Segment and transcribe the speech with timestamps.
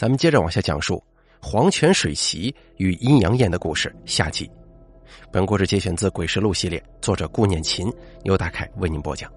[0.00, 1.04] 咱们接着往下讲述
[1.42, 4.50] 黄泉水席与阴阳宴的故事下集。
[5.30, 7.92] 本故事节选自《鬼事录》系列，作者顾念琴，
[8.22, 9.30] 由大凯为您播讲。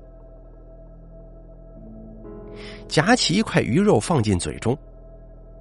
[2.88, 4.78] 夹起一块鱼肉放进嘴中，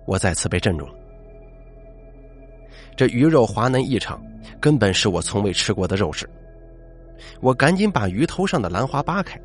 [0.07, 0.95] 我再次被镇住了。
[2.97, 4.25] 这鱼肉滑嫩异常，
[4.61, 6.31] 根本是我从未吃过的肉食。
[7.41, 9.37] 我赶紧把鱼头上的兰花扒开，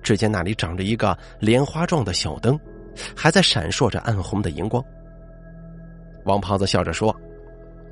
[0.00, 2.56] 只见那里长着一个莲花状的小灯。
[3.16, 4.84] 还在闪烁着暗红的荧光。
[6.24, 7.14] 王胖子笑着说：“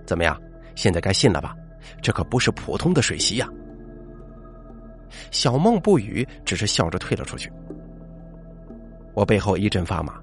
[0.07, 0.41] 怎么样，
[0.75, 1.55] 现在该信了吧？
[2.03, 3.49] 这可不是普通的水席呀。”
[5.33, 7.51] 小梦不语，只是笑着退了出去。
[9.15, 10.15] 我背后一阵发麻，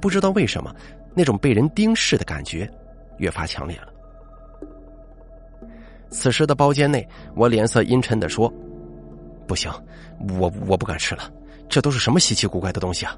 [0.00, 0.74] 不知道为什么，
[1.14, 2.68] 那种被人盯视的感觉
[3.18, 3.88] 越发强烈了。
[6.10, 8.52] 此时的包间内，我脸色阴沉的说
[9.46, 9.70] ：“不行，
[10.40, 11.30] 我我不敢吃了，
[11.68, 13.16] 这都是什么稀奇古怪的东西啊！”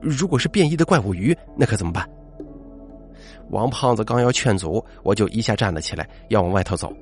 [0.00, 2.08] 如果是变异的怪物鱼，那可怎么办？
[3.50, 6.92] 王胖子刚要劝阻，我就一下站了起来，要往外头走。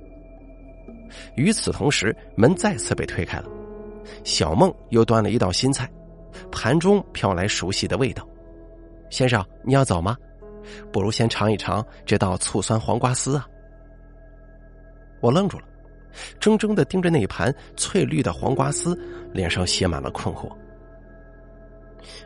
[1.37, 3.45] 与此同时，门再次被推开了，
[4.25, 5.91] 小梦又端了一道新菜，
[6.51, 8.27] 盘中飘来熟悉的味道。
[9.11, 10.17] 先生，你要走吗？
[10.93, 13.47] 不如先尝一尝这道醋酸黄瓜丝啊！
[15.21, 15.65] 我愣住了，
[16.41, 18.99] 怔怔的盯着那盘翠绿的黄瓜丝，
[19.33, 20.51] 脸上写满了困惑。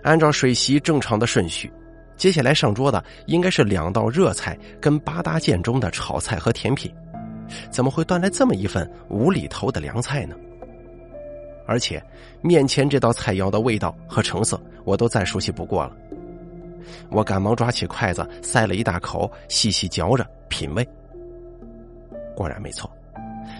[0.02, 1.72] 按照水席正常的顺序，
[2.16, 6.92] 接下来上桌的应该是两道热菜跟八大件中的炒菜和甜品，
[7.70, 10.34] 怎么会端来这么一份无厘头的凉菜呢？
[11.66, 12.02] 而且
[12.40, 15.96] 面前这道菜肴的味道和成色我都再熟悉不过了。
[17.08, 20.86] 我赶忙抓起筷子塞了一大口，细细嚼着品味。
[22.34, 22.90] 果然没错，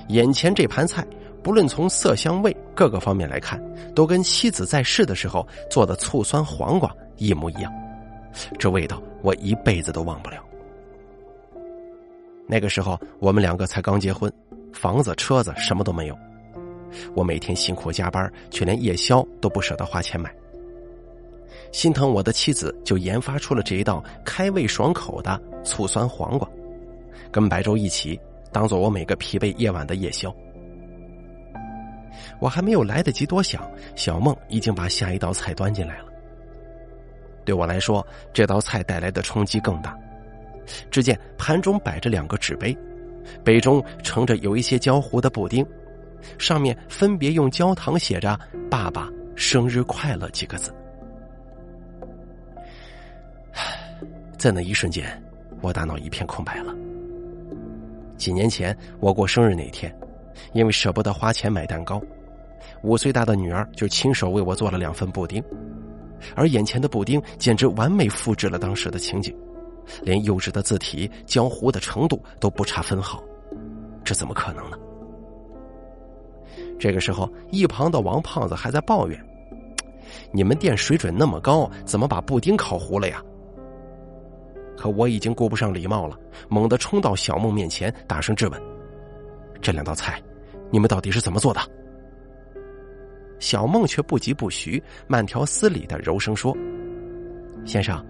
[0.08, 1.06] 眼前这盘菜。
[1.42, 3.60] 不论从色香味各个方面来看，
[3.94, 7.72] 都跟妻子在世的时候做的醋酸黄瓜一模一样，
[8.58, 10.42] 这味道我一辈子都忘不了。
[12.46, 14.32] 那个时候我们两个才刚结婚，
[14.72, 16.16] 房子车子什么都没有，
[17.14, 20.32] 我每天辛苦加班，却连夜宵都不舍得花钱买。
[21.72, 26.48] 心疼我的妻子，就研发出了这一道开胃爽口的醋酸黄瓜，
[27.30, 28.20] 跟白粥一起，
[28.52, 30.32] 当做我每个疲惫夜晚的夜宵。
[32.42, 36.06] 我还没有来得及多想，小梦已经把下一道菜端进来了。
[37.44, 39.96] 对我来说，这道菜带来的冲击更大。
[40.90, 42.76] 只见盘中摆着两个纸杯，
[43.44, 45.64] 杯中盛着有一些焦糊的布丁，
[46.36, 48.36] 上面分别用焦糖写着
[48.68, 50.74] “爸爸生日快乐”几个字。
[54.36, 55.06] 在那一瞬间，
[55.60, 56.74] 我大脑一片空白了。
[58.16, 59.96] 几年前我过生日那天，
[60.54, 62.02] 因为舍不得花钱买蛋糕。
[62.82, 65.42] 五岁大的女儿就亲手为我做了两份布丁，
[66.34, 69.34] 而眼前的布丁简直完美复制了当时的情景，
[70.02, 73.22] 连幼稚的字体、焦糊的程度都不差分毫，
[74.04, 74.76] 这怎么可能呢？
[76.78, 79.18] 这个时候，一旁的王胖子还在抱怨
[80.32, 83.22] ：“你们店水准那么高，怎么把布丁烤糊了呀？”
[84.76, 86.18] 可我已经顾不上礼貌了，
[86.48, 88.60] 猛地冲到小梦面前，大声质问
[89.62, 90.20] ：“这两道菜，
[90.72, 91.60] 你们到底是怎么做的？”
[93.42, 96.56] 小梦却不疾不徐、慢条斯理的柔声说
[97.66, 98.00] ：“先生，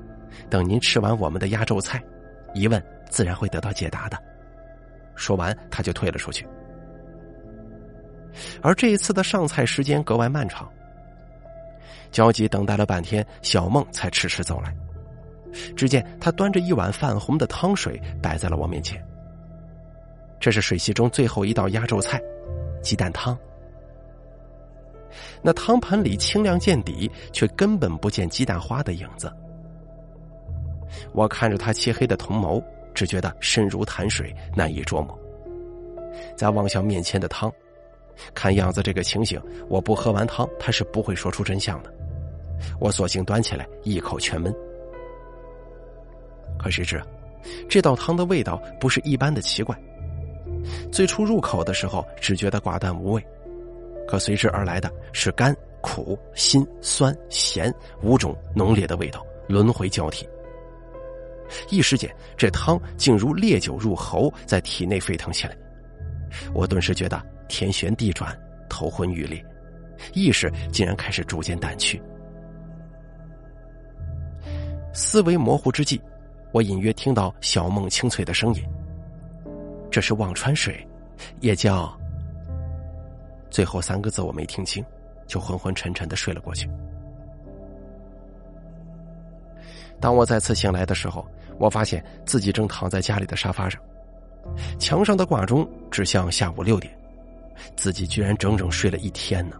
[0.50, 2.04] 等您吃完我们的压轴菜，
[2.52, 4.22] 疑问自然会得到解答的。”
[5.16, 6.46] 说完，他就退了出去。
[8.60, 10.70] 而这一次的上菜时间格外漫长，
[12.10, 14.76] 焦急等待了半天，小梦才迟迟走来。
[15.74, 19.02] 只见他端着一碗泛红的汤水摆在了我面前，
[20.38, 22.20] 这是水席中最后一道压轴菜——
[22.84, 23.34] 鸡蛋汤。
[25.42, 29.30] 那汤盆里清亮见底，却根本不见鸡蛋花的影子。
[31.12, 32.62] 我看着他漆黑的瞳眸，
[32.94, 35.18] 只觉得深如潭水，难以捉摸。
[36.36, 37.52] 再望向面前的汤，
[38.34, 41.92] 看样子这个情形，我不喝完汤，他是不会说出真相的。
[42.78, 44.54] 我索性端起来一口全闷。
[46.58, 47.02] 可谁知，
[47.68, 49.76] 这道汤的味道不是一般的奇怪。
[50.92, 53.26] 最初入口的时候，只觉得寡淡无味。
[54.06, 57.72] 可随之而来的是甘、苦、辛、酸、咸
[58.02, 60.28] 五种浓烈的味道轮回交替，
[61.70, 65.56] 一时间这汤竟如烈酒入喉，在体内沸腾起来。
[66.54, 68.38] 我顿时觉得天旋地转、
[68.68, 69.44] 头昏欲裂，
[70.14, 72.00] 意识竟然开始逐渐淡去。
[74.94, 76.00] 思维模糊之际，
[76.52, 78.62] 我隐约听到小梦清脆的声音
[79.90, 80.86] ：“这是忘川水，
[81.40, 81.96] 也叫……”
[83.52, 84.82] 最后三个字我没听清，
[85.26, 86.68] 就昏昏沉沉的睡了过去。
[90.00, 91.24] 当我再次醒来的时候，
[91.58, 93.80] 我发现自己正躺在家里的沙发上，
[94.78, 96.92] 墙上的挂钟指向下午六点，
[97.76, 99.56] 自己居然整整睡了一天呢。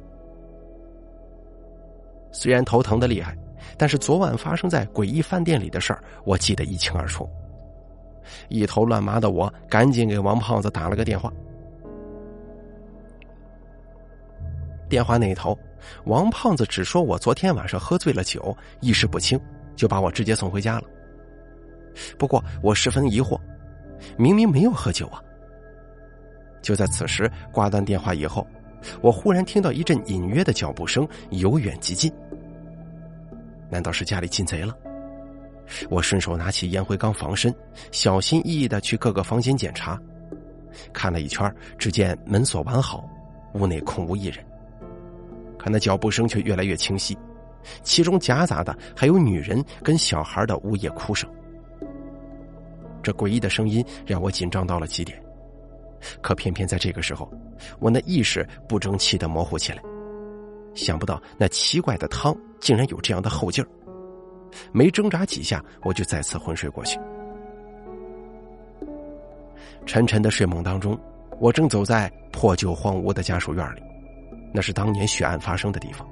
[2.33, 3.37] 虽然头疼的厉害，
[3.77, 7.29] 但是昨晚发生在诡异饭店里的事儿，我记得一清二楚。
[8.49, 11.31] 一头乱麻的我，赶紧给王胖子打了个电话。
[14.93, 15.59] 电话那一头，
[16.05, 19.41] 王胖子只说我昨天晚上喝醉了酒，意识不清，
[19.75, 20.85] 就把我直接送回家了。
[22.19, 23.41] 不过我十分疑惑，
[24.19, 25.19] 明明没有喝酒啊！
[26.61, 28.47] 就在此时，挂断电话以后，
[29.01, 32.13] 我忽然听到一阵隐约的脚步声，由远及近。
[33.71, 34.77] 难道是家里进贼了？
[35.89, 37.55] 我顺手拿起烟灰缸防身，
[37.93, 39.99] 小心翼翼的去各个房间检查，
[40.93, 43.09] 看了一圈，只见门锁完好，
[43.55, 44.45] 屋内空无一人。
[45.63, 47.17] 可那脚步声却越来越清晰，
[47.85, 51.31] 其中夹杂的还有女人跟小孩的呜咽哭声。
[53.01, 55.23] 这诡异的声音让我紧张到了极点，
[56.21, 57.31] 可偏偏在这个时候，
[57.79, 59.81] 我那意识不争气的模糊起来。
[60.75, 63.69] 想不到那奇怪的汤竟然有这样的后劲儿。
[64.73, 66.99] 没挣扎几下，我就再次昏睡过去。
[69.87, 70.99] 沉沉的睡梦当中，
[71.39, 73.83] 我正走在破旧荒芜的家属院里，
[74.53, 76.07] 那是当年血案发生的地方。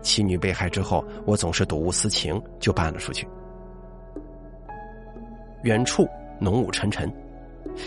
[0.00, 3.28] 妻女被害之后，我总是睹物思情，就搬了出去。
[5.62, 7.12] 远处浓雾沉沉，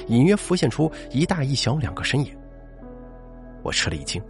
[0.08, 2.36] 隐约浮现出一大一小两个身影。
[3.64, 4.22] 我吃了一惊，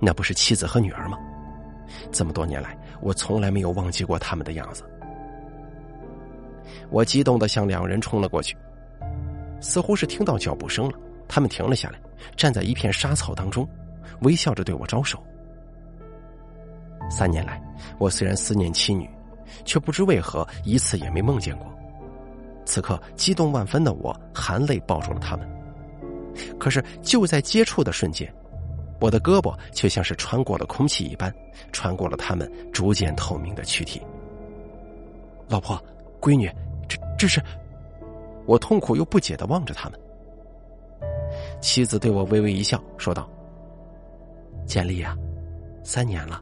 [0.00, 1.18] 那不是妻子和女儿吗？
[2.12, 4.82] 这么多年来，我从来没有忘记过他们的样子。
[6.90, 8.56] 我激动的向两人冲了过去，
[9.60, 10.98] 似乎是听到脚步声了，
[11.28, 11.98] 他们停了下来，
[12.36, 13.66] 站在一片沙草当中，
[14.20, 15.18] 微笑着对我招手。
[17.10, 17.62] 三年来，
[17.98, 19.08] 我虽然思念妻女，
[19.64, 21.66] 却不知为何一次也没梦见过。
[22.64, 25.48] 此刻激动万分的我，含泪抱住了他们。
[26.58, 28.32] 可是就在接触的瞬间。
[29.00, 31.32] 我的胳膊却像是穿过了空气一般，
[31.70, 34.02] 穿过了他们逐渐透明的躯体。
[35.48, 35.80] 老婆，
[36.20, 36.52] 闺女，
[36.88, 37.40] 这这是……
[38.44, 40.00] 我痛苦又不解的望着他们。
[41.60, 43.30] 妻子对我微微一笑，说道
[44.68, 45.16] ：“建立啊，
[45.82, 46.40] 三年了，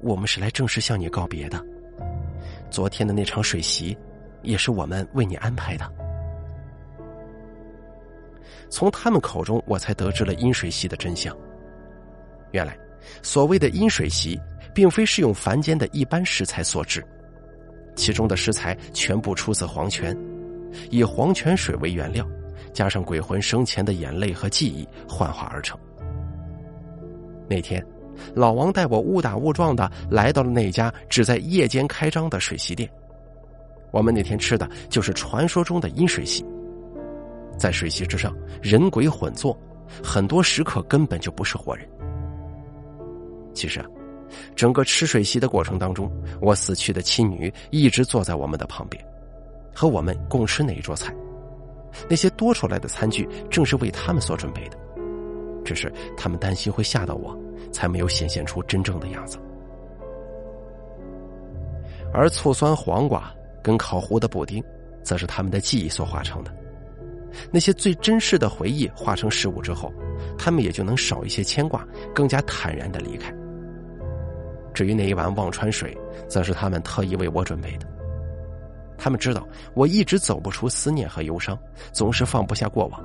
[0.00, 1.62] 我们是来正式向你告别的。
[2.70, 3.98] 昨天的那场水席，
[4.42, 5.92] 也是我们为你安排的。”
[8.70, 11.36] 从他们口中，我才得知了阴水席的真相。
[12.52, 12.78] 原来，
[13.20, 14.40] 所谓的阴水席，
[14.72, 17.04] 并非是用凡间的一般食材所制，
[17.96, 20.16] 其中的食材全部出自黄泉，
[20.90, 22.24] 以黄泉水为原料，
[22.72, 25.76] 加上鬼魂生前的眼泪和记忆幻化而成。
[27.48, 27.84] 那天，
[28.34, 32.90] 老王带我误打误撞的来到了那家只在夜间开张的水席店，
[33.92, 36.44] 我们那天吃的就是传说中的阴水席。
[37.58, 39.58] 在水席之上，人鬼混坐，
[40.02, 41.88] 很多食客根本就不是活人。
[43.54, 43.86] 其实啊，
[44.54, 46.10] 整个吃水席的过程当中，
[46.40, 49.02] 我死去的妻女一直坐在我们的旁边，
[49.74, 51.14] 和我们共吃那一桌菜。
[52.10, 54.76] 那些多出来的餐具正是为他们所准备的，
[55.66, 57.36] 只是他们担心会吓到我，
[57.72, 59.36] 才没有显现出真正的样子。
[62.14, 63.30] 而醋酸黄瓜
[63.62, 64.62] 跟烤糊的布丁，
[65.02, 66.56] 则是他们的记忆所化成的。
[67.50, 69.92] 那些最真实的回忆化成食物之后，
[70.38, 73.34] 他们也就能少一些牵挂，更加坦然的离开。
[74.72, 75.96] 至于那一碗忘川水，
[76.28, 77.86] 则是他们特意为我准备的。
[78.96, 81.58] 他们知道我一直走不出思念和忧伤，
[81.92, 83.04] 总是放不下过往，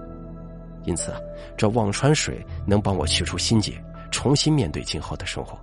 [0.84, 1.20] 因此啊，
[1.56, 3.74] 这忘川水能帮我去除心结，
[4.10, 5.58] 重新面对今后的生活。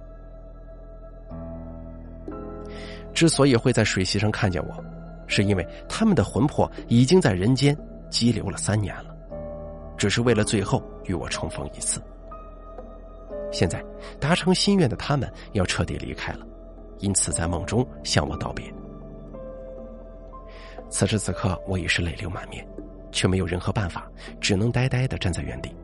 [3.13, 4.85] 之所以会在水席上看见我，
[5.27, 7.77] 是因为他们的魂魄已经在人间
[8.09, 9.15] 激流了三年了，
[9.97, 12.01] 只是为了最后与我重逢一次。
[13.51, 13.83] 现在
[14.21, 16.47] 达成心愿的他们要彻底离开了，
[16.99, 18.73] 因此在梦中向我道别。
[20.91, 22.67] 此时此刻，我已是泪流满面，
[23.13, 24.11] 却没有任何办法，
[24.41, 25.75] 只能呆呆的站在原地。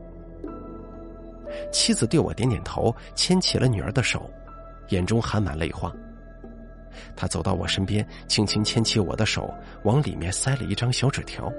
[1.70, 4.30] 妻子对我点点头，牵起了女儿的手，
[4.88, 5.92] 眼中含满泪花。
[7.16, 9.52] 他走到我身边，轻轻牵起我的手，
[9.84, 11.52] 往里面塞了一张小纸条。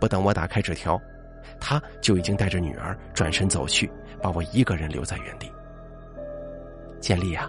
[0.00, 1.00] 不等我打开纸条。
[1.60, 5.50] 他就已经带着女儿转身走去，把我一个人留在原地。
[7.00, 7.48] 建立啊，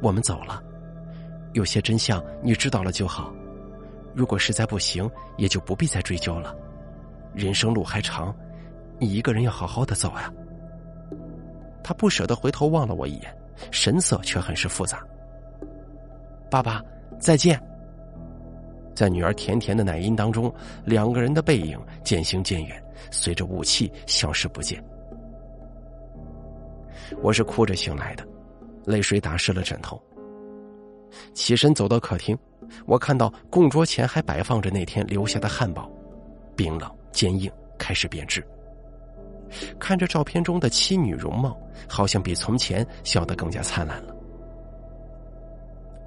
[0.00, 0.62] 我们走了，
[1.52, 3.34] 有些真相你知道了就好。
[4.14, 6.54] 如果实在不行，也就不必再追究了。
[7.34, 8.34] 人生路还长，
[8.98, 10.32] 你一个人要好好的走呀。
[11.82, 13.36] 他不舍得回头望了我一眼，
[13.70, 15.02] 神色却很是复杂。
[16.50, 16.82] 爸爸，
[17.18, 17.60] 再见。
[18.94, 20.52] 在女儿甜甜的奶音当中，
[20.84, 24.84] 两个人的背影渐行渐远，随着雾气消失不见。
[27.22, 28.24] 我是哭着醒来的，
[28.84, 30.00] 泪水打湿了枕头。
[31.34, 32.38] 起身走到客厅，
[32.86, 35.90] 我看到供桌前还摆放着那天留下的汉堡，
[36.56, 38.44] 冰冷坚硬，开始变质。
[39.78, 41.56] 看着照片中的妻女容貌，
[41.88, 44.14] 好像比从前笑得更加灿烂了。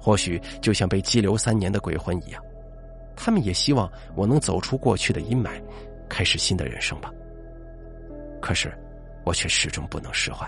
[0.00, 2.42] 或许就像被羁留三年的鬼魂一样。
[3.16, 5.62] 他们也希望我能走出过去的阴霾，
[6.08, 7.10] 开始新的人生吧。
[8.42, 8.70] 可是，
[9.24, 10.46] 我却始终不能释怀。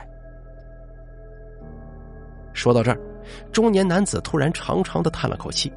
[2.52, 3.00] 说到这儿，
[3.52, 5.72] 中年男子突然长长的叹了口气。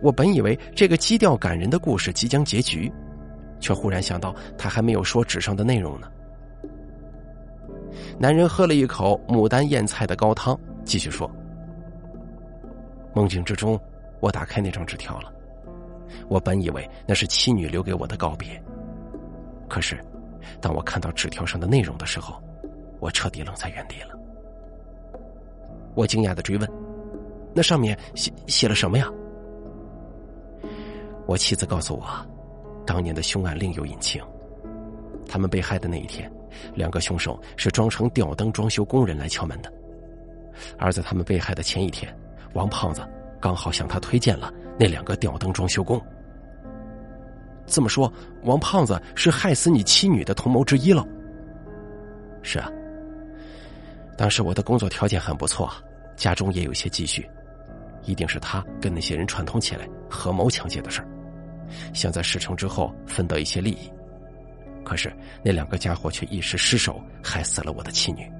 [0.00, 2.92] 我本以为这个基调感人的故事即将结局，
[3.60, 6.08] 却忽然想到他还没有说纸上的内容呢。
[8.18, 11.30] 男人喝了一口牡丹燕菜的高汤，继续说
[13.14, 13.78] ：“梦境之中，
[14.20, 15.32] 我打开那张纸条了。”
[16.28, 18.62] 我本以为那是妻女留给我的告别，
[19.68, 19.98] 可是，
[20.60, 22.40] 当我看到纸条上的内容的时候，
[23.00, 24.16] 我彻底愣在原地了。
[25.94, 26.70] 我惊讶的追问
[27.54, 29.10] ：“那上面写写了什么呀？”
[31.26, 32.04] 我妻子告诉我，
[32.86, 34.22] 当年的凶案另有隐情。
[35.26, 36.30] 他们被害的那一天，
[36.74, 39.72] 两个凶手是装成吊灯装修工人来敲门的，
[40.78, 42.14] 而在他们被害的前一天，
[42.52, 43.00] 王胖子
[43.40, 44.52] 刚好向他推荐了。
[44.78, 46.00] 那两个吊灯装修工，
[47.64, 48.12] 这么说，
[48.42, 51.06] 王胖子是害死你妻女的同谋之一了。
[52.42, 52.68] 是啊，
[54.18, 55.72] 当时我的工作条件很不错，
[56.16, 57.26] 家中也有些积蓄，
[58.02, 61.08] 一定是他跟那些人串通起来合谋抢劫的事儿，
[61.92, 63.90] 想在事成之后分得一些利益。
[64.84, 68.30] 可是那两个家伙却一时失手，害死了我的妻女。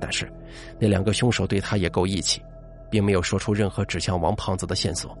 [0.00, 0.30] 但是，
[0.78, 2.42] 那两个凶手对他也够义气。
[2.88, 5.18] 并没有说出任何指向王胖子的线索，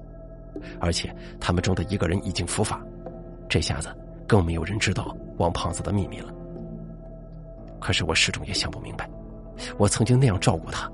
[0.78, 2.80] 而且他们中的一个人已经伏法，
[3.48, 3.88] 这下子
[4.24, 6.32] 更没有人知道王胖子的秘密了。
[7.80, 9.10] 可是我始终也想不明白，
[9.78, 10.88] 我曾经那样照顾他，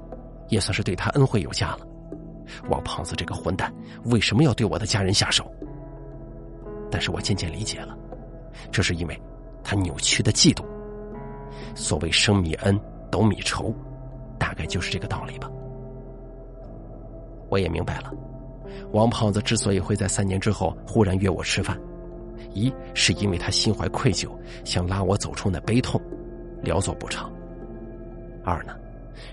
[0.49, 1.87] 也算是对他恩惠有加了。
[2.69, 3.73] 王胖子这个混蛋
[4.05, 5.51] 为什么要对我的家人下手？
[6.91, 7.97] 但是我渐渐理解了，
[8.71, 9.23] 这是因为
[9.65, 10.65] 他扭曲的嫉妒。
[11.75, 12.79] 所谓生米恩，
[13.11, 13.75] 斗米仇，
[14.39, 15.51] 大概就是这个道理吧。
[17.49, 18.13] 我也明白了，
[18.93, 21.79] 王胖子之所以会在三年之后忽然约我吃饭，
[22.53, 24.29] 一是因为他心怀愧疚，
[24.65, 26.01] 想拉我走出那悲痛，
[26.63, 27.31] 聊作不长；
[28.45, 28.75] 二呢，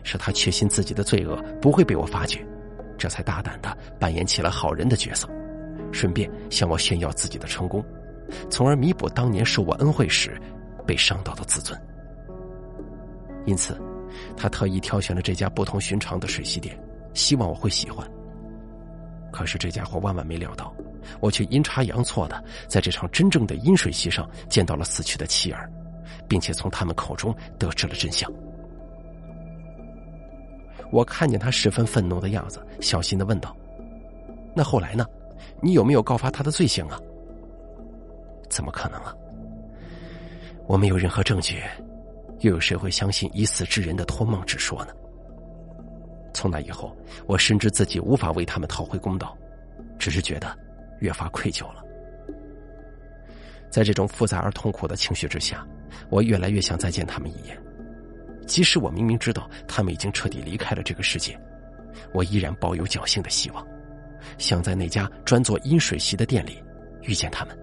[0.04, 2.46] 是他确信自己的罪恶不会被我发觉，
[3.00, 5.28] 这才大胆的扮演起了好人的角色，
[5.92, 7.84] 顺便向我炫耀自己的成功，
[8.52, 10.40] 从而弥补当年受我恩惠时
[10.86, 11.80] 被伤到的自尊。
[13.46, 13.80] 因此，
[14.36, 16.78] 他特意挑选了这家不同寻常的水洗店。
[17.16, 18.08] 希望我会喜欢，
[19.32, 20.72] 可是这家伙万万没料到，
[21.20, 25.68] 我却阴差阳错的在这场真正的阴水席上见到了死去的妻儿，
[26.28, 28.32] 并且从他们口中得知了真相。
[30.92, 33.56] 我看见他十分愤怒的样子，小心的问道
[34.56, 35.06] ：“那后来呢？
[35.62, 37.00] 你有没有告发他的罪行啊
[38.50, 39.14] ？”“怎么可能啊？
[40.68, 41.62] 我没有任何证据，
[42.40, 44.94] 又有谁会相信已死之人的托梦之说呢？”
[46.34, 49.38] 从那以后，我深知自己无法为他们讨回公道，
[49.98, 50.58] 只是觉得
[51.00, 51.84] 越发愧疚了。
[53.70, 55.68] 在这种复杂而痛苦的情绪之下，
[56.10, 57.56] 我越来越想再见他们一眼。
[58.50, 61.40] 即使我明明知道他们已经彻底离开了这个世界，
[62.12, 63.66] 我依然抱有侥幸的希望，
[64.40, 66.62] 想在那家专做阴水席的店里
[67.04, 67.56] 遇见他们。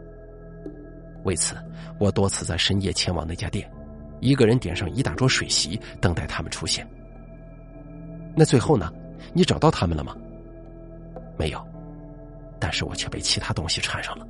[1.24, 1.56] 为此，
[1.98, 3.68] 我多次在深夜前往那家店，
[4.20, 6.86] 一个人点上一大桌水席，等待他们出现。
[8.36, 8.92] 那最后呢？
[9.32, 10.16] 你找到他们了吗？
[11.36, 11.60] 没有，
[12.60, 14.26] 但是我却被其他东西缠上了。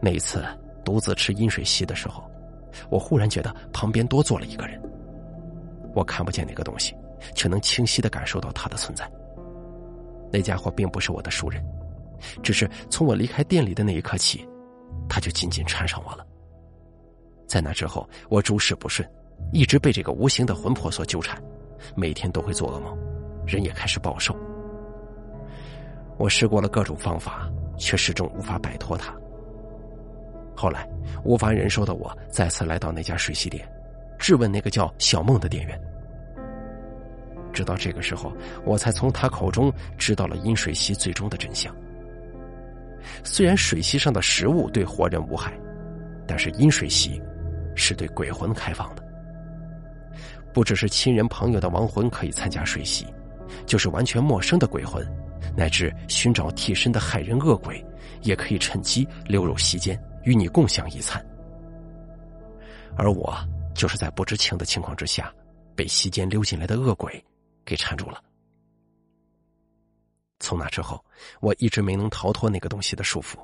[0.00, 0.44] 那一次
[0.84, 2.30] 独自吃阴水席的时候，
[2.90, 4.80] 我忽然觉得旁边多坐了一个人。
[5.94, 6.94] 我看不见那个东西，
[7.34, 9.10] 却能清晰的感受到它的存在。
[10.32, 11.64] 那家伙并不是我的熟人，
[12.42, 14.48] 只是从我离开店里的那一刻起，
[15.08, 16.26] 他就紧紧缠上我了。
[17.46, 19.08] 在那之后，我诸事不顺，
[19.52, 21.40] 一直被这个无形的魂魄所纠缠。
[21.94, 22.96] 每天都会做噩梦，
[23.46, 24.34] 人也开始暴瘦。
[26.16, 29.14] 我试过了各种方法，却始终无法摆脱他。
[30.54, 30.88] 后来，
[31.24, 33.66] 无法忍受的我再次来到那家水洗店，
[34.18, 35.80] 质问那个叫小梦的店员。
[37.52, 38.32] 直到这个时候，
[38.64, 41.74] 我才从他口中知道了饮水席最终的真相。
[43.22, 45.52] 虽然水席上的食物对活人无害，
[46.26, 47.20] 但是饮水席
[47.76, 49.04] 是对鬼魂开放的。
[50.52, 53.06] 不只是亲人朋友的亡魂可以参加水席，
[53.66, 55.06] 就是完全陌生的鬼魂，
[55.56, 57.84] 乃至寻找替身的害人恶鬼，
[58.22, 61.24] 也可以趁机溜入席间与你共享一餐。
[62.96, 63.34] 而我
[63.74, 65.32] 就是在不知情的情况之下，
[65.74, 67.22] 被席间溜进来的恶鬼
[67.64, 68.22] 给缠住了。
[70.40, 71.02] 从那之后，
[71.40, 73.38] 我一直没能逃脱那个东西的束缚，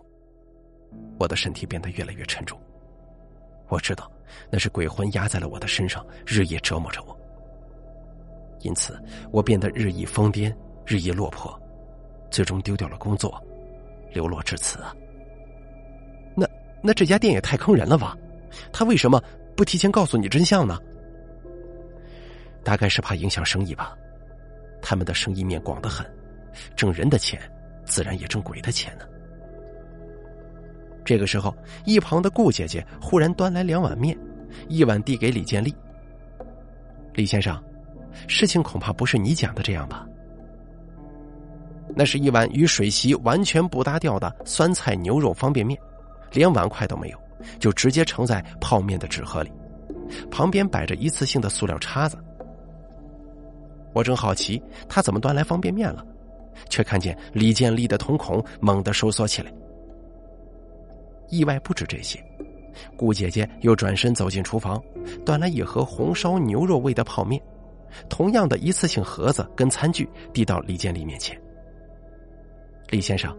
[1.18, 2.60] 我的身体变得越来越沉重。
[3.68, 4.10] 我知道，
[4.50, 7.18] 那是鬼魂压在了我的身上，日夜折磨着我。
[8.60, 11.58] 因此，我变得日益疯癫，日益落魄，
[12.30, 13.42] 最终丢掉了工作，
[14.12, 14.94] 流落至此啊！
[16.82, 18.16] 那这家店也太坑人了吧？
[18.72, 19.22] 他为什么
[19.56, 20.78] 不提前告诉你真相呢？
[22.64, 23.96] 大概是怕影响生意吧。
[24.82, 26.06] 他们的生意面广得很，
[26.75, 27.40] 挣人的钱，
[27.84, 29.04] 自然也挣鬼的钱呢。
[31.04, 34.16] 这个时候，一旁的顾姐姐忽然端来两碗面，
[34.68, 35.75] 一碗递给李建立。
[37.14, 37.62] 李先生，
[38.26, 40.06] 事情恐怕不是你讲的这样吧？
[41.94, 45.78] 那是一碗与水席完全不搭调的酸菜牛肉方便面，
[46.32, 47.18] 连碗筷都没有，
[47.58, 49.50] 就直接盛在泡面的纸盒里，
[50.30, 52.16] 旁边摆着一次性的塑料叉子。
[53.92, 56.04] 我正好奇他怎么端来方便面了，
[56.68, 59.52] 却看见李建立的瞳孔猛地收缩起来。
[61.28, 62.22] 意外不止这些，
[62.96, 64.80] 顾姐姐又转身走进厨房，
[65.25, 67.40] 端来一盒红烧牛肉味的泡面，
[68.08, 71.37] 同样的一次性盒子跟餐具递到李建立面前。
[72.90, 73.37] 李先生，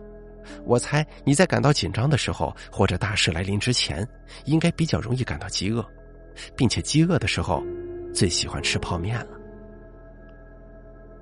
[0.65, 4.07] 我猜你在感到紧张的时候，或者大事来临之前，
[4.45, 5.85] 应该比较容易感到饥饿，
[6.55, 7.63] 并且饥饿的时候，
[8.13, 9.27] 最喜欢吃泡面了。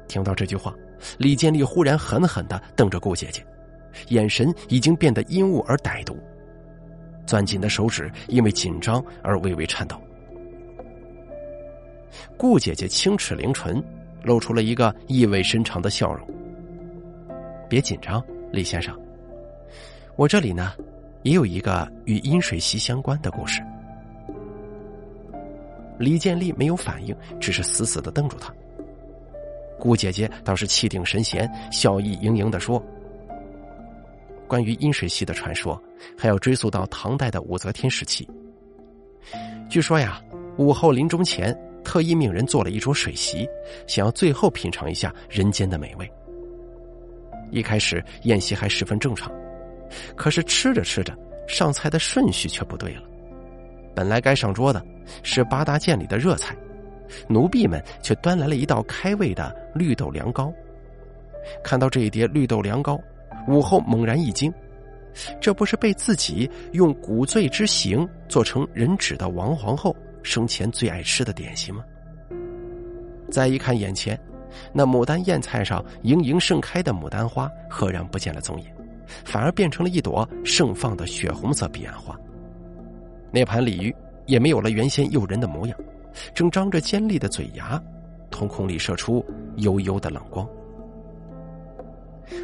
[0.07, 0.73] 听到这句话，
[1.17, 3.45] 李建立忽然狠狠的瞪着顾姐姐，
[4.07, 6.17] 眼神已经变得阴雾而歹毒。
[7.25, 10.01] 攥紧的手指因为紧张而微微颤抖。
[12.35, 13.83] 顾姐姐轻齿灵唇，
[14.23, 16.27] 露出了一个意味深长的笑容。
[17.69, 18.99] 别紧张，李先生，
[20.19, 20.73] 我这里呢，
[21.23, 23.63] 也有一个与阴水席相关的故事。
[25.97, 28.53] 李建立没有反应，只是死死的瞪住他。
[29.79, 32.83] 顾姐姐倒是气定神闲，笑意盈盈的说。
[34.45, 35.81] 关于阴水席的传说，
[36.17, 38.29] 还要追溯到唐代的武则天时期。
[39.69, 40.21] 据说呀，
[40.57, 43.47] 武后临终前特意命人做了一桌水席，
[43.87, 46.11] 想要最后品尝一下人间的美味。
[47.51, 49.31] 一开始宴席还十分正常，
[50.15, 51.13] 可是吃着吃着，
[51.47, 53.03] 上菜的顺序却不对了。
[53.95, 54.83] 本来该上桌的
[55.23, 56.55] 是八大件里的热菜，
[57.27, 60.53] 奴婢们却端来了一道开胃的绿豆凉糕。
[61.63, 62.99] 看到这一碟绿豆凉糕。
[63.47, 64.53] 武后猛然一惊，
[65.39, 71.83] 这不是被自己用骨醉之刑做成人质的王皇后生前最爱吃的点心吗？
[73.31, 74.19] 再一看眼前，
[74.71, 78.67] 那牡丹宴菜上盈盈盛开的牡丹花赫然不见了踪影，
[79.25, 82.15] 反而变成了一朵盛放的血红色彼岸花。
[83.31, 83.95] 那盘鲤鱼
[84.25, 85.77] 也没有了原先诱人的模样，
[86.33, 87.81] 正张着尖利的嘴牙，
[88.29, 89.25] 瞳孔里射出
[89.57, 90.47] 幽幽的冷光。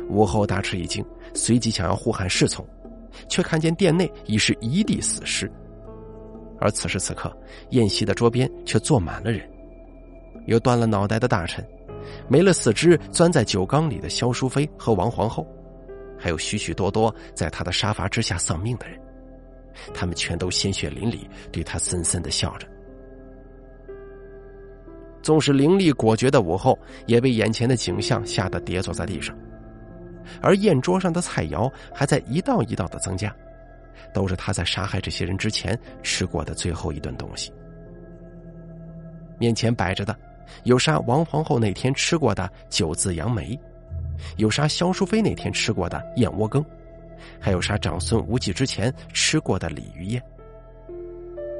[0.09, 2.65] 武后大吃一惊，随即想要呼喊侍从，
[3.27, 5.51] 却看见殿内已是一地死尸。
[6.59, 7.35] 而此时此刻，
[7.69, 9.47] 宴席的桌边却坐满了人，
[10.45, 11.63] 有断了脑袋的大臣，
[12.27, 15.45] 没了四肢钻在酒缸里的萧淑妃和王皇后，
[16.25, 18.99] 还有许许多多在他的沙发之下丧命的人，
[19.93, 21.19] 他们全都鲜血淋漓，
[21.51, 22.67] 对他森森的笑着。
[25.21, 29.37] 纵使凌厉果决的武后，也被眼前的景象吓得跌坐在地上。
[30.41, 33.31] 而宴桌上的菜肴还在一道一道的增加，
[34.11, 37.53] 都是他在杀害这些人之前吃过的最后一顿东西。
[39.37, 40.17] 面前摆着的，
[40.63, 43.55] 有杀王皇后那天吃过的九字杨梅，
[44.37, 46.63] 有杀萧淑妃那天吃过的燕窝羹，
[47.39, 50.21] 还有杀长孙无忌之前吃过的鲤鱼宴。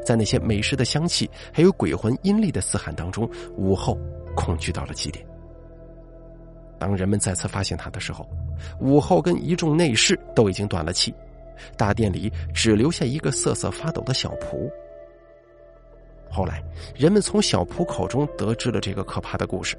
[0.05, 3.97] 在那些美食的香气，还有鬼魂阴厉的嘶喊当中，武后
[4.35, 5.25] 恐惧到了极点。
[6.77, 8.29] 当人们再次发现他的时候，
[8.79, 11.11] 武后跟一众内侍都已经断了气，
[11.75, 14.69] 大殿里只留下一个瑟瑟发抖的小仆。
[16.29, 16.61] 后来，
[16.95, 19.77] 人们从小仆口中得知了这个可怕的故事，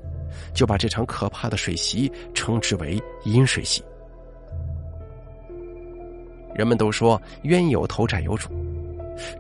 [0.55, 3.83] 就把这场可怕的水席称之为“阴水席”。
[6.55, 8.49] 人们都说冤有头债有主，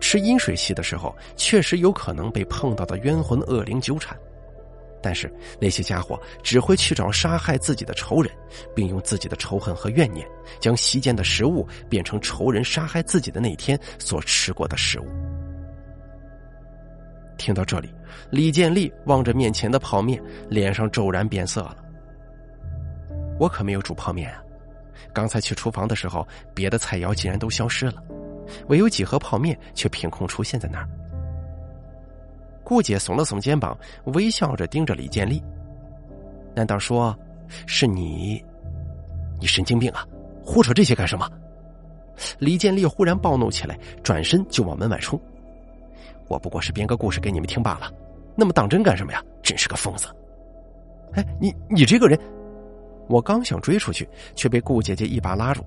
[0.00, 4.16] 吃阴水席的时候，确实有可能被碰到的冤魂恶灵纠缠。
[5.02, 8.30] 但是那些家伙只会去找杀害自己的仇人，
[8.74, 10.26] 并用自己的仇恨和怨念，
[10.58, 15.06] 将席间的食物变成仇人杀害自己的那天所吃过的食物。
[17.36, 17.92] 听到这里，
[18.30, 21.76] 李建立望着面前的泡面，脸上骤然变色了，
[23.38, 24.42] 我可没有煮泡面啊！
[25.12, 28.02] 刚才去厨房的时候，别的菜肴竟然都消失了，
[28.68, 30.88] 唯有几盒泡面却凭空出现在那儿。
[32.64, 35.42] 顾姐耸了耸肩膀，微笑着盯着李建立。
[36.54, 37.16] 难道说，
[37.66, 38.44] 是你？
[39.38, 40.06] 你神经病啊！
[40.42, 41.30] 胡扯这些干什么？
[42.38, 45.20] 李建立忽然暴怒起来，转身就往门外冲。
[46.28, 47.90] 我不过是编个故事给你们听罢了，
[48.36, 49.22] 那么当真干什么呀？
[49.42, 50.08] 真是个疯子！
[51.14, 52.18] 哎，你你这个人！
[53.08, 55.64] 我刚想追出去，却被顾姐姐一把拉住。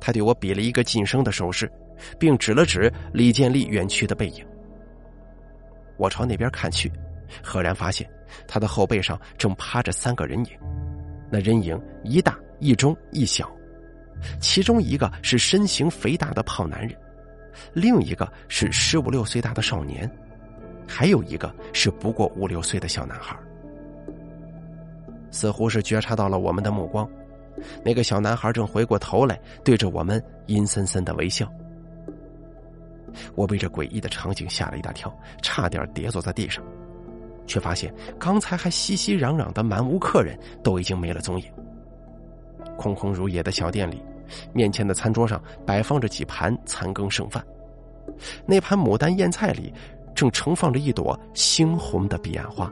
[0.00, 1.70] 她对我比了一个噤声的手势，
[2.18, 4.44] 并指了指李建立远去的背影。
[5.96, 6.90] 我朝那边看去，
[7.42, 8.08] 赫然发现
[8.46, 10.52] 他的后背上正趴着三个人影，
[11.30, 13.50] 那人影一大一中一小，
[14.40, 16.96] 其中一个是身形肥大的胖男人，
[17.72, 20.10] 另一个是十五六岁大的少年，
[20.86, 23.36] 还有一个是不过五六岁的小男孩。
[25.30, 27.08] 似乎是觉察到了我们的目光，
[27.84, 31.46] 那个小男孩正回过头来，对着我们阴森森的微笑。
[33.34, 36.64] 我被这诡异的场景吓了一大跳，差点跌坐在地上，
[37.46, 41.50] 却发现刚才还熙熙攘攘的满屋客人都已经没了踪影。
[42.76, 44.00] 空空如也的小店里，
[44.52, 47.44] 面前的餐桌上摆放着几盘残羹剩饭，
[48.46, 49.72] 那盘牡丹燕菜里
[50.14, 52.70] 正盛放着一朵猩红的彼岸花。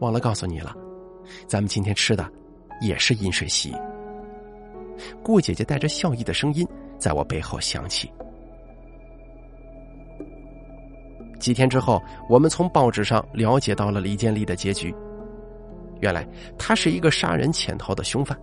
[0.00, 0.74] 忘了告诉你了，
[1.46, 2.30] 咱们今天吃的
[2.80, 3.74] 也是饮水席。
[5.22, 6.66] 顾姐姐带着笑意的声音。
[7.00, 8.12] 在我背后响起。
[11.38, 11.98] 几天之后，
[12.28, 14.94] 我们从报纸上了解到了李建立的结局。
[16.00, 18.38] 原来他是一个杀人潜逃的凶犯。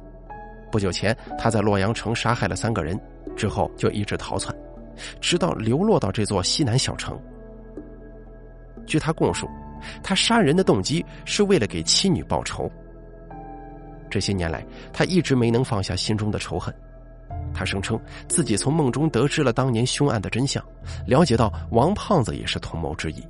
[0.71, 2.99] 不久前，他在洛阳城杀害了三个人，
[3.35, 4.55] 之后就一直逃窜，
[5.21, 7.19] 直到流落到这座西南小城。
[8.85, 9.49] 据他供述，
[10.03, 12.69] 他杀人的动机是为了给妻女报仇。
[14.09, 16.73] 这些年来，他一直没能放下心中的仇恨。
[17.53, 20.63] 他声称自己从梦中得知了当年凶案的真相，
[21.05, 23.23] 了解到王胖子也是同谋之一。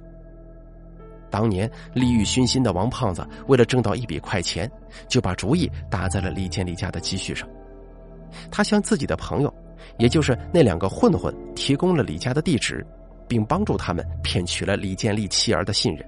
[1.29, 4.69] 当年利欲熏心的王胖子，为了挣到一笔快钱，
[5.07, 7.47] 就把主意打在了李建立家的积蓄上。
[8.51, 9.53] 他向自己的朋友，
[9.97, 12.85] 也就是那两个混混，提供了李家的地址，
[13.27, 16.05] 并帮助他们骗取了李建立妻儿的信任。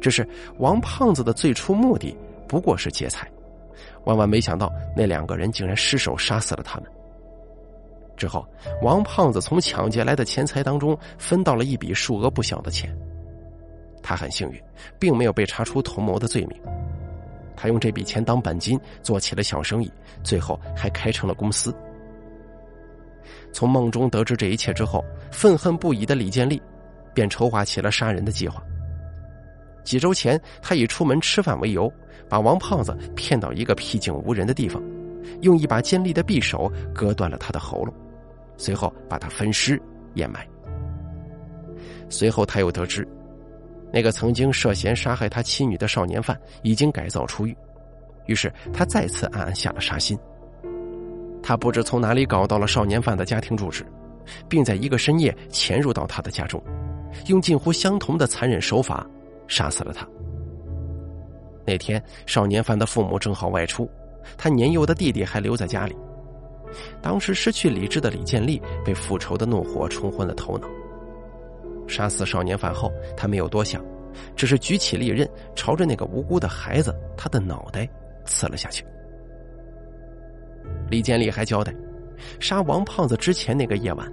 [0.00, 0.26] 只是
[0.58, 2.16] 王胖子的最初目的
[2.48, 3.30] 不过是劫财。
[4.04, 6.90] 万万没想到，那两个人竟然失手杀死了他们。
[8.16, 8.46] 之后，
[8.82, 12.94] 王胖子从抢劫来的钱财当中分到了一笔数额不小的钱。
[14.02, 14.62] 他很幸运，
[14.98, 16.60] 并没有被查出同谋的罪名。
[17.56, 19.90] 他用这笔钱当本金做起了小生意，
[20.22, 21.74] 最后还开成了公司。
[23.52, 26.60] 从梦中得知这一切之后，愤恨不已的李建立
[27.14, 28.62] 便筹划起了杀人的计划。
[29.84, 31.92] 几周前，他以出门吃饭为由。
[32.28, 34.82] 把王胖子骗到一个僻静无人的地方，
[35.42, 37.94] 用一把尖利的匕首割断了他的喉咙，
[38.56, 39.78] 随后把他分尸
[40.14, 40.46] 掩埋。
[42.08, 43.06] 随后他又得知，
[43.92, 47.54] 那个曾经涉嫌杀害他妻女的少年犯已经改造出狱，
[48.26, 50.18] 于是他再次暗暗下了杀心。
[51.42, 53.84] 他不知从哪里搞到了少年犯的家庭住址，
[54.48, 56.62] 并在一个深夜潜入到他的家中，
[57.26, 59.06] 用近乎相同的残忍手法
[59.46, 60.08] 杀死了他。
[61.66, 63.90] 那天，少年犯的父母正好外出，
[64.38, 65.94] 他年幼的弟弟还留在家里。
[67.02, 70.66] 当时失去理智的李建立被复仇的怒火冲昏了头脑。
[71.86, 73.84] 杀死少年犯后，他没有多想，
[74.36, 77.88] 只是举起利刃，朝着那个无辜的孩子他的脑袋
[78.24, 78.84] 刺了下去。
[80.88, 81.74] 李建立还交代，
[82.38, 84.10] 杀王胖子之前那个夜晚，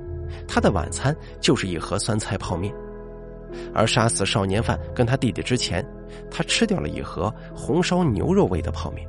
[0.47, 2.73] 他的晚餐就是一盒酸菜泡面。
[3.73, 5.83] 而杀死少年犯跟他弟弟之前，
[6.29, 9.07] 他吃掉了一盒红烧牛肉味的泡面。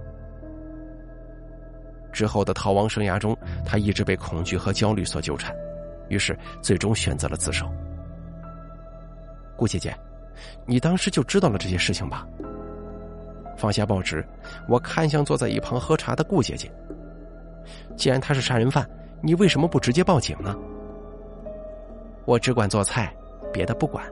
[2.12, 5.54] 之后的逃亡生涯中，他一直被恐惧和焦虑所纠缠，
[6.08, 7.70] 于是最终选择了自首。
[9.60, 9.94] 顾姐姐，
[10.64, 12.26] 你当时就知道了这些事情吧？
[13.58, 14.26] 放下报纸，
[14.66, 16.72] 我看向坐在一旁喝茶的顾姐姐。
[17.94, 18.88] 既然他是杀人犯，
[19.20, 20.56] 你为什么不直接报警呢？
[22.24, 23.14] 我只管做菜，
[23.52, 24.02] 别的不管。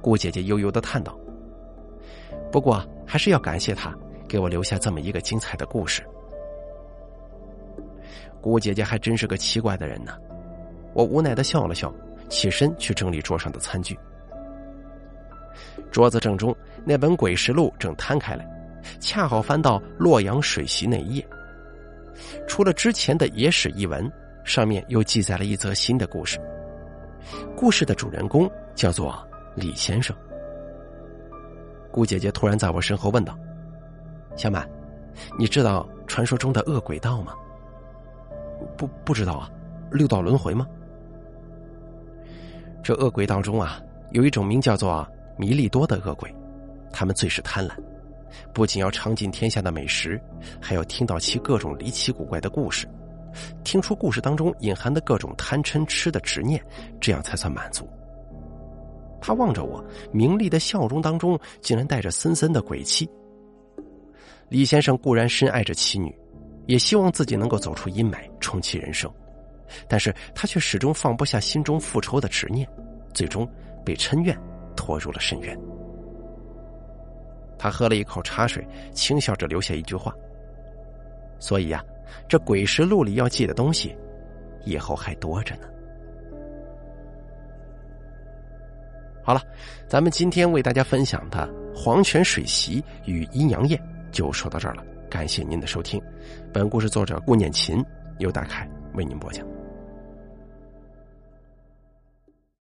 [0.00, 1.14] 顾姐姐悠悠的叹道
[2.50, 3.94] ：“不过还是要感谢他，
[4.26, 6.02] 给我留下这么一个精彩的故事。”
[8.40, 10.16] 顾姐姐还真是个奇怪的人呢。
[10.94, 11.92] 我无奈的笑了笑，
[12.30, 13.94] 起身去整理桌上的餐具。
[15.90, 18.48] 桌子正中那本《鬼实录》正摊开来，
[19.00, 21.26] 恰好翻到洛阳水席那一页。
[22.46, 24.10] 除了之前的野史一文，
[24.44, 26.38] 上面又记载了一则新的故事。
[27.56, 29.16] 故事的主人公叫做。
[29.54, 30.14] 李先生，
[31.90, 33.36] 顾姐姐突然在我身后问道
[34.38, 34.70] ：“小满，
[35.36, 37.32] 你知道传说中的恶鬼道吗？
[38.76, 39.50] 不，不知道啊。
[39.90, 40.64] 六道轮回吗？
[42.80, 45.04] 这恶鬼道中啊，有一种名叫做
[45.38, 46.34] 弥利多的恶鬼，
[46.92, 47.72] 他们最是贪婪，
[48.52, 50.20] 不仅要尝尽天下的美食，
[50.60, 52.88] 还要听到其各种离奇古怪的故事，
[53.62, 56.62] 听出故事当中隐含的各种贪嗔痴的执念，
[57.00, 57.88] 这样才算满足。
[59.20, 63.08] 他望着我，明丽的笑容当中竟然带着森森的鬼气。
[64.48, 66.16] 李先生固然深爱着妻女，
[66.66, 69.08] 也希望自己能够走出阴霾，重启人生。
[69.86, 72.66] 但是他却始终放不下心中复仇的执念，
[73.12, 73.46] 最终
[73.84, 74.34] 被嗔怨
[74.78, 75.58] 拖入了深渊。
[77.58, 80.14] 他喝了一口茶水，轻笑着留下一句话
[81.40, 81.84] ：“所以呀，
[82.28, 83.98] 这鬼石录里要记的东西，
[84.64, 85.62] 以后还多着呢。”
[89.24, 89.42] 好了，
[89.88, 94.84] 咱们今天为大家分享的黄泉水席与阴阳宴就说到这儿了。
[95.10, 96.00] 感谢您的收听，
[96.52, 97.84] 本故事作者顾念琴
[98.18, 99.57] 由大凯为您播讲。